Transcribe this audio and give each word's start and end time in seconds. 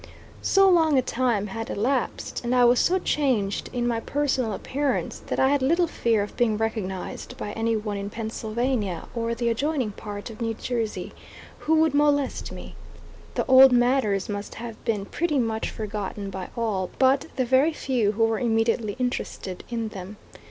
So 0.41 0.67
long 0.67 0.97
a 0.97 1.03
time 1.03 1.45
had 1.45 1.69
elapsed 1.69 2.43
and 2.43 2.55
I 2.55 2.65
was 2.65 2.79
so 2.79 2.97
changed 2.97 3.69
in 3.71 3.87
my 3.87 3.99
personal 3.99 4.51
appearance 4.51 5.19
that 5.27 5.39
I 5.39 5.49
had 5.49 5.61
little 5.61 5.85
fear 5.85 6.23
of 6.23 6.35
being 6.35 6.57
recognized 6.57 7.37
by 7.37 7.51
any 7.51 7.75
one 7.75 7.97
in 7.97 8.09
Pennsylvania 8.09 9.07
or 9.13 9.35
the 9.35 9.47
adjoining 9.49 9.91
part 9.91 10.31
of 10.31 10.41
New 10.41 10.55
Jersey, 10.55 11.13
who 11.59 11.75
would 11.81 11.93
molest 11.93 12.51
me. 12.51 12.73
The 13.35 13.45
old 13.45 13.71
matters 13.71 14.27
must 14.27 14.55
have 14.55 14.83
been 14.85 15.05
pretty 15.05 15.37
much 15.37 15.69
forgotten 15.69 16.31
by 16.31 16.49
all 16.57 16.89
but 16.97 17.27
the 17.35 17.45
very 17.45 17.71
few 17.71 18.13
who 18.13 18.23
were 18.25 18.39
immediately 18.39 18.95
interested 18.97 19.63
in 19.69 19.89
them. 19.89 20.17